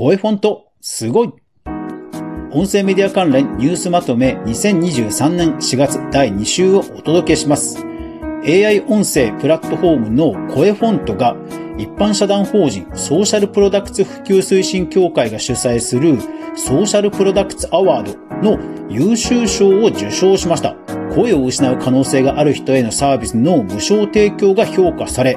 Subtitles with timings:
[0.00, 1.32] 声フォント、すごい
[2.52, 7.84] 音声メディア関連ニュースまとめ2023年4月第2週をお届けします。
[8.42, 11.36] AI 音声プラットフォームの声フォントが
[11.76, 16.18] 一般社団法人ソーシャルプロダクツ普及推進協会が主催する
[16.56, 18.58] ソーシャルプロダクツアワードの
[18.88, 20.76] 優秀賞を受賞しました。
[21.14, 25.36] 声を失う可能性がある人へのサービスの無償提供が評価され、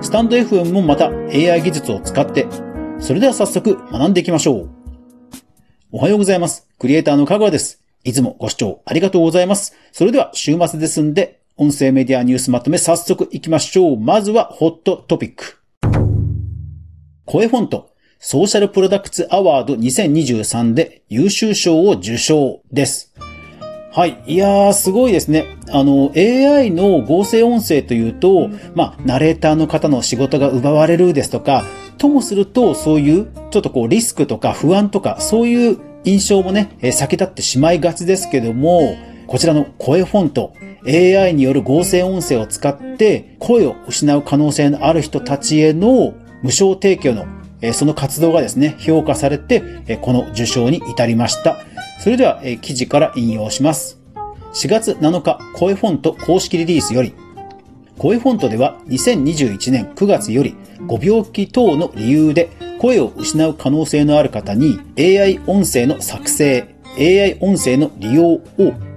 [0.00, 2.46] スタンド FM もまた AI 技術を使って、
[3.04, 4.70] それでは早速学んでいきましょう。
[5.92, 6.66] おはようございます。
[6.78, 7.84] クリエイターの香川です。
[8.02, 9.76] いつもご視聴ありがとうございます。
[9.92, 14.00] それでは週末ですんで、音声メディアニュースまとめ早速行きましょう。
[14.00, 15.58] まずはホットトピック。
[17.26, 23.12] 声フォント、ソーシャルプロダクツアワード2023で優秀賞を受賞です。
[23.92, 24.18] はい。
[24.26, 25.58] いやー、すごいですね。
[25.68, 31.66] あの、AI の合成音声というと、まあ、ナレーターの方の仕事が奪われるですとか、
[31.98, 38.96] ともすると、そういう、ちょっとこう、リスクとか不安とか、そういう印象もね、え先立ってしまいがちですけども、
[39.26, 40.52] こちらの声フォント、
[40.86, 47.24] AI による合成音声を使って声を失う可能性のある人たちへの無償提供の
[47.72, 51.56] その活動がですね、評価されて、この受賞に至りました。
[52.00, 53.98] それでは、記事から引用します。
[54.52, 57.14] 4月7日、声フォント公式リリースより、
[57.98, 60.56] 声フォントでは2021年9月より
[60.86, 62.50] ご病気等の理由で
[62.80, 68.42] 声を失う可能性のある方に AI 音声の作成、AI 音声の利用を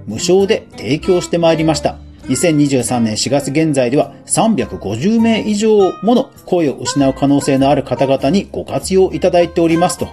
[0.06, 1.96] 無償で提供してまいりました。
[2.24, 10.08] 2023年4月現在では350名以上もの声を失う可能性のある方々にご活用いただいておりますと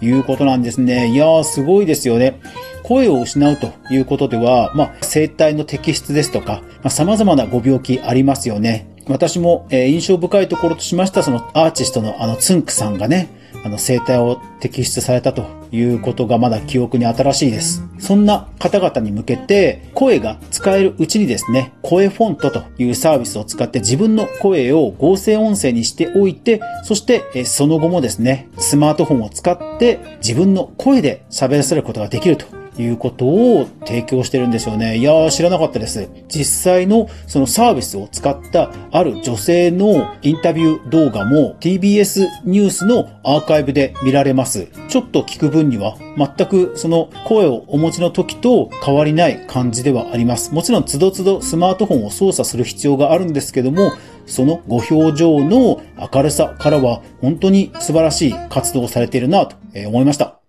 [0.00, 1.08] いうことなんですね。
[1.08, 2.40] いやーすごいですよね。
[2.84, 8.88] 声を失うということでは、まあ、声帯の摘出ですとか、まあ、様々なご病気ありますよね。
[9.08, 13.30] 私も、えー、印象深いところとしましたそのアーティストのあのツンクさんがね、
[13.64, 17.84] あの生態を摘出されたということがまだ記憶に新しいです。
[17.98, 34.96] そんな方々に向けて声が使えるうちにですね、声フォントというサービスを使って自分の声を合成音声にしておいて、そしてその後もですね、スマートフォンを使って自分の声で喋らせることができるということを提供してるんですよね。
[34.96, 36.08] いやー知らなかったです。
[36.28, 44.68] 実際のそのサービスを使ったある女性のインタビュー動画も TBS ニュースのアーカイブで見られます。
[44.88, 50.54] ちょっと聞く分には全くその声をお持ちの時と変わりない感じではあります。
[50.54, 53.92] もちろんつどつどスマートフォンを操作する必要があるんですけども、
[54.26, 59.56] そのご表情の明るさからは本当に素晴らしい活動をされているなと
[59.86, 60.41] 思いました。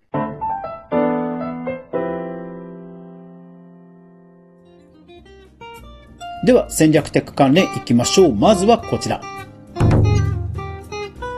[6.44, 8.36] では戦略テック関連いきましょう。
[8.36, 9.22] まずはこちら。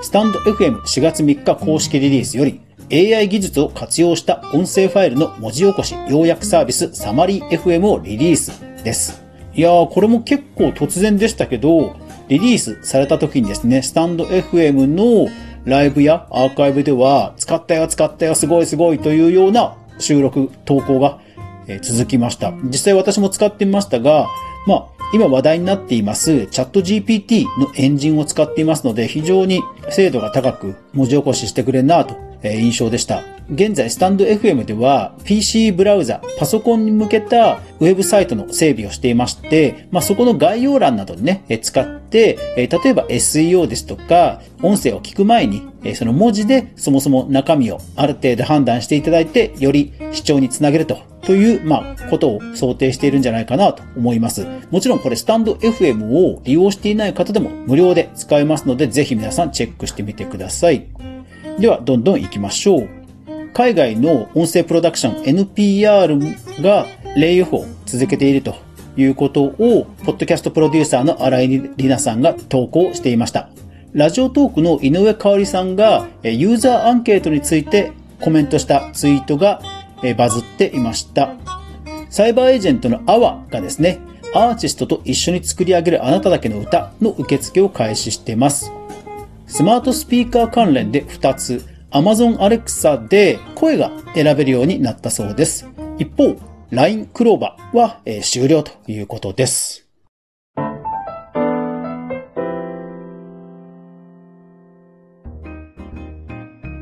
[0.02, 2.62] スタンド FM4 月3日公式リリースより
[2.92, 9.24] AI 技術を活用した音声ファイルの文字起こし要約サービスサマリー FM をリリースです。
[9.54, 11.96] いやー、これも結構突然でしたけど、
[12.28, 15.30] リリースされた時にですね、スタンド FM の
[15.66, 21.20] ライブやアーカイブでは、使ったよ、使ったよ、すごいすごいというような収録、投稿が
[21.82, 22.54] 続きました。
[22.64, 24.28] 実際私も使ってみましたが、
[24.68, 33.35] まあ、今話題になっていますチャット GPT のエンジンを使っていますので非常に精度が高く文字起こししてくれるなと印象でした。
[33.50, 45.62] 現在、スタンド FM では PC ブラウザ、パソコンに向けたウェブサイトの整備をしていまして、まあ、そこの概要欄などにね、使って、例えば SEO ですとか、音声を聞く前に、
[45.94, 54.48] その文字でそもそも中身をある程度判断していただいて、より視聴につなげるとという、まあ、ことを想定しているんじゃないかなと思います。
[54.72, 60.88] もちろんこれスタンド FM を利用していない方でも無料で使えますので、ぜひ皆さんチェックしてみてください。
[61.60, 63.05] では、どんどん行きましょう。
[63.56, 68.54] 海外の音声プロダクション NPR がレイオフを続けていると
[68.98, 73.48] いうことを、ポッドキャストプロデューサーの荒井里奈さんが投稿していました。
[73.94, 79.62] ラジオトークの井上香織さんがユーザーアンケートについてコメントしたツイートが
[80.18, 81.34] バズっていました。
[82.10, 84.00] サイバーエージェントのアワがですね、
[84.34, 88.74] アーティストと一緒に作り上げるあなただけの歌の受付を開始しています。
[89.48, 91.66] スマートスピーカー関連で2つ、
[91.96, 95.66] Amazon Alexa で声が選べるようになったそうです。
[95.98, 96.36] 一方、
[96.70, 99.88] LINE クローバーは、えー、終了ということです。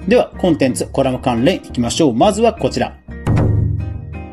[0.08, 2.16] では、コンテンツ、コラム関連いきましょう。
[2.16, 2.98] まずはこちら。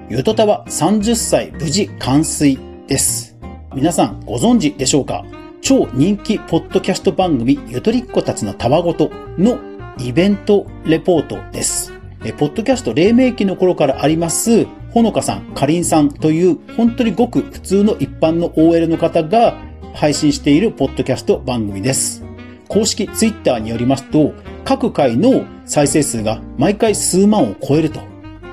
[0.09, 3.37] ゆとたわ30歳無事完遂です。
[3.75, 5.27] 皆さんご存知でしょうか？
[5.61, 11.93] 超人気ポッドキャスト番組ゆとりっ子たちのたわごとのイベントレポートです。
[12.25, 19.57] えポッドキャスト黎明期の頃からあります、ほのかさん、かりんさんという本当にごく普通の一般の OL の方が
[19.95, 22.23] 配信しているポッドキャスト番組です。
[22.69, 24.33] 公式ツイッターによりますと、
[24.65, 28.01] 各回の再生数が毎回数万を超えると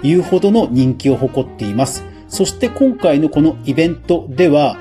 [0.02, 2.04] いうほどの人気を誇っています。
[2.28, 4.78] そして今回のこのイベントでは、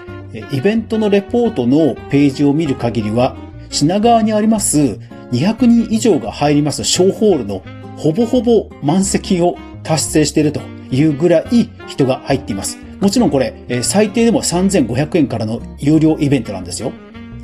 [0.53, 3.37] イベントのレポートのページを見る限りは、
[3.69, 4.99] 品川にあります
[5.33, 7.63] 200人以上が入ります小ホールの
[7.97, 12.79] ほぼほぼ満席を達成しているというぐらい人が入っています。
[13.01, 16.93] もちろんこれ、最低でも3500円からの有料イベントなんですよ。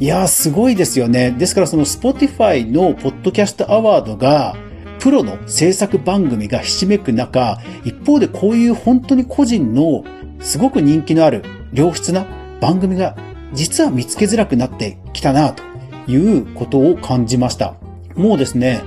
[0.00, 1.30] いやーすごいですよね。
[1.32, 4.56] ですからその Spotify のポッドキャストアワードが
[4.98, 10.04] プロの制作番組がひしめく中、一方でこういう本当に個人の
[10.40, 12.26] すごく人気のある良質な
[12.60, 13.16] 番組が
[13.52, 15.62] 実は見つけづらくなってきたなと
[16.06, 17.74] いうことを感じました。
[18.14, 18.82] もうですね、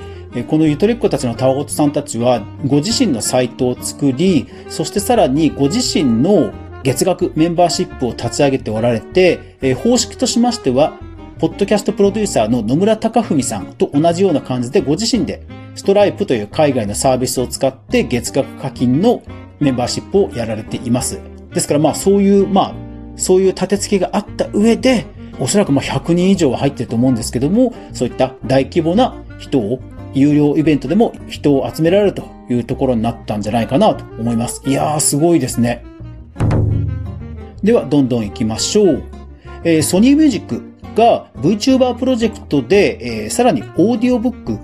[0.48, 6.52] このゆとりっ子たちのタワゴトさんたちは、ご自身のサイトを作り、そしてさらにご自身の
[6.84, 10.94] 月額メンバーシップを立ち上げておられて、方式としましては、
[11.40, 15.46] ポッドキャストプロデューサーの野村隆文さんと同じような感じでご自身で
[15.76, 19.22] ストライプという海外のサービスを使って月額課金の
[19.60, 21.20] メンバーシップをやられています。
[21.54, 22.76] ですからまあそういう、まあ
[23.18, 25.06] そういう立て付けがあった上で、
[25.40, 29.80] おそらくまあ100人以上は入ってると思うんですけども、そういった大規模な人を
[30.14, 34.62] 有料イベントでも人を集められるというところになったんじゃないかなと思います。
[34.66, 35.84] いやー、すごいですね。
[37.64, 39.04] では、どんどん行きましょう。
[39.64, 40.64] えー、ソニーミュージック
[40.96, 44.60] が VTuber プロジェクトで、えー、さらにオーディオブック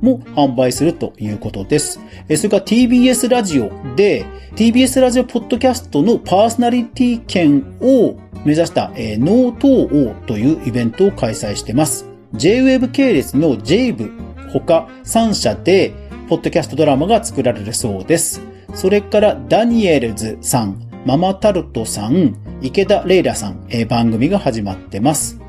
[0.00, 2.00] も販売するということです。
[2.34, 4.24] それから TBS ラジオで
[4.56, 12.06] TBS ラジオポッドキャストのパーソナリティ権を目指した、えー、ノート王というイベントを開催してます。
[12.34, 14.08] JWave 系列の JAVE
[14.52, 15.92] 他3社で、
[16.28, 18.40] ポッドキャストドラマが作られるそうです。
[18.72, 25.40] それから、ダニエルズさん、ママタルトさん、池田レイラさん、えー、番組が始まってます。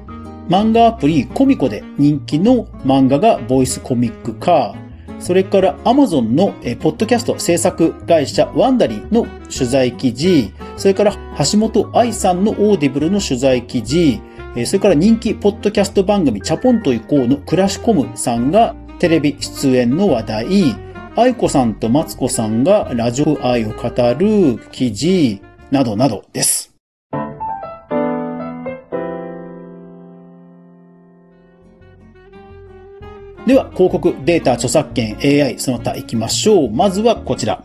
[0.50, 4.87] 漫画アプリ comico で人気の漫画がボイスコミック化、
[5.20, 11.14] それから Amazon のポッドキャスト制作会社 Wondery の取材記事、それから
[11.52, 14.22] 橋本愛さんの Audible の取材記事、
[14.66, 20.48] それから人気ポッドキャスト番組チャポンと行こうのクラシコムさんがテレビ出演の話題、
[21.16, 25.42] 愛子さんとマツコさんがラジオ愛を語る記事、
[25.72, 26.77] などなどです。
[33.48, 36.70] では、広告、データ、著作権、AI、その他行きましょう。
[36.70, 37.64] まずはこちら。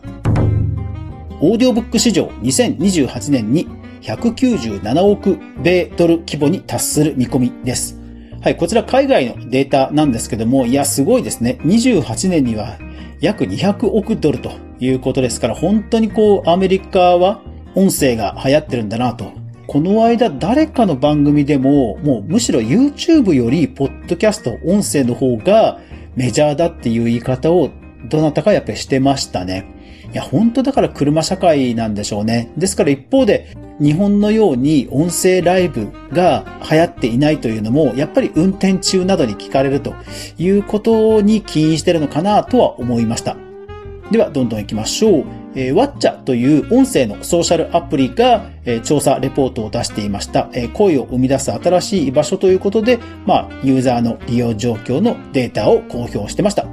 [1.41, 3.67] オーディオブック市場2028年に
[4.01, 7.99] 197億米ドル規模に達する見込みです。
[8.39, 11.59] はい、こちら海外のデータなんですけども、いや、すごいですね。
[11.63, 12.77] 28年には
[13.19, 17.41] 約200億ドルということですから、本当にこう、アメリカは
[17.75, 19.42] 音声が流行ってるんだなと。
[19.67, 25.79] この間誰かの番組でも、もうむしろ YouTube より、ポッドキャスト、音声の方が
[26.15, 27.69] メジャーだっていう言い方を
[28.09, 29.65] どなたかやっぱりしてましたね。
[30.11, 32.51] いや、本当だから車社会なんでしょうね。
[32.57, 39.95] ですから一方で、日本のように音声ライブが流行っていないというのも、やっぱり運転中などに聞かれると
[40.37, 43.37] いうことに起因しているのかなとは思いました。
[44.11, 45.42] では、どんどん行きましょう。
[45.55, 56.65] えー、ワッチャという音声のソーシャルアプリが、えー、調査レポートを出していました、えー、声を生み出す新しい場所ということで、まあ、ユーザーの利用状況のデータを公表してました。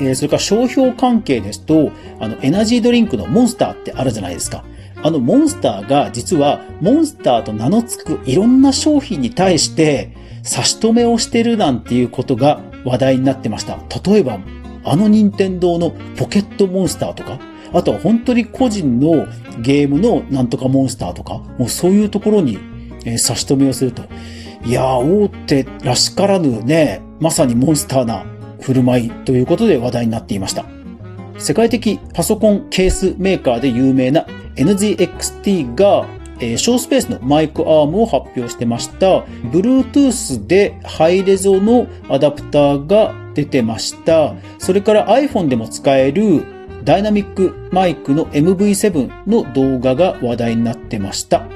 [0.00, 4.64] えー、それから商標関係ですと、あの、エナジードリンクのモンスターってあるじゃないですか。
[5.04, 13.78] あのモンスターが実はモンスターと名の付くいろんな商品に対して差し止めをしてるなんていうことが話題になってました。
[14.02, 14.40] 例えば、
[14.84, 17.38] あの任天堂のポケットモンスターとか、
[17.72, 19.26] あとは本当に個人の
[19.60, 22.58] ゲームのなんとかモンスターとか、もうそういうところに
[23.04, 24.02] え差し止めをすると。
[24.64, 28.24] いやー、大手らしからぬね、まさにモンスターな
[28.60, 30.64] 振る舞いということで話題になっていました。
[31.38, 34.26] 世界的パソコンケースメーカーで有名な
[34.56, 36.06] NGXT が、
[36.38, 39.24] えー、小スペースのマイクアームを発表してました。
[39.50, 44.34] Bluetooth でハイレゾのアダプターが出てました。
[44.58, 46.44] それから iPhone でも使える
[46.84, 51.46] ダイナミックマイクの MV7 の動画が話題になってました。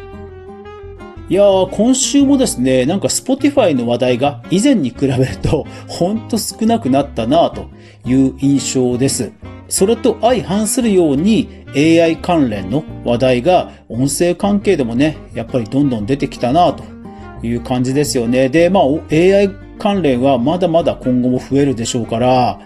[1.28, 7.68] いやー、今週もですね、なんか Spotify の話題が以前に比べると、ほんと少なくなったなと
[8.06, 9.30] いう印象です。
[9.68, 16.82] それと相反するように AI 関連の話題が音声関係でもね、やっぱりどんどん出てきたなと
[17.46, 18.48] いう感じですよね。
[18.48, 22.60] で、まあ AI 関連はまだまだ今後も増えるでしょうから、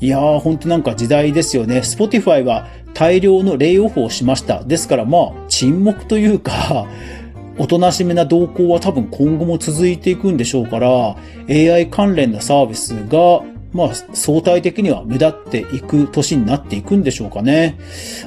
[0.00, 1.78] いやー、ほんとなんか時代ですよね。
[1.78, 4.64] Spotify は大量のレイオフをしました。
[4.64, 6.86] ですからまあ、沈黙というか、
[7.58, 11.16] おとなしめな動向は多分今後も続いていくんでしょうから、
[11.48, 13.42] AI 関連のサービスが
[13.76, 17.78] まあ、相対的には目立っていく年になっていくんでしょうかね。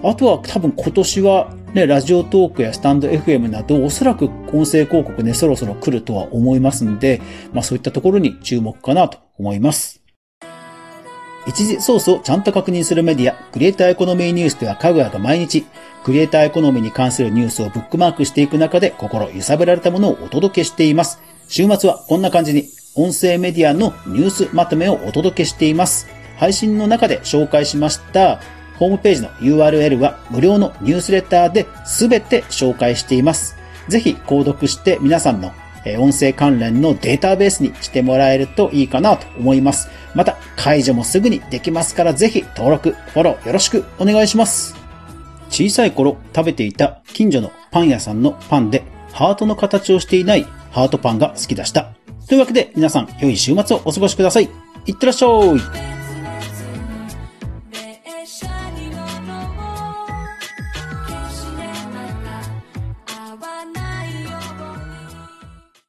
[0.04, 7.22] あとは多分今年はね、ラジオトークやスタンド FM など、おそらく音声広告ね、そろそろ来るとは思いますんで、
[7.54, 10.02] まあそういったところに注目かなと思います。
[11.48, 15.66] 一時ソースをちゃんと確認するメディア、クリエイターエコノミーニュースではかぐやが毎日、
[16.04, 21.20] クリエイターエコノミーに関するニュースをブックマークしていく中で心揺さぶられたものをお届けしています。
[21.48, 26.08] 週末はこんな感じに音声メディアのニュースまとめをお届けしています。
[26.38, 28.40] 配信の中で紹介しました
[28.80, 33.58] ホームページの URL は無料のニュースレターで全て紹介しています。
[33.90, 35.52] ぜひ購読して皆さんの
[35.98, 39.90] 音声関連のデータベースにしてもらえるといいかなと思います。
[40.16, 44.76] また、解除もすぐにできますからぜひ登録、フォローよろしくお願いします。
[45.50, 51.90] 小さい頃食べていた近所のパン屋さんのパンでハートの形をしていないハートパンが好きでした。
[52.28, 54.50] というわけで皆さん良い週末をお過ごしください。
[54.86, 55.99] いってらっしゃい